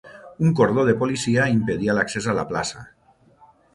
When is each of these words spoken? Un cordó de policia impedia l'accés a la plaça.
Un 0.47 0.55
cordó 0.59 0.85
de 0.87 0.95
policia 1.03 1.45
impedia 1.57 1.97
l'accés 1.99 2.31
a 2.33 2.35
la 2.39 2.47
plaça. 2.53 2.87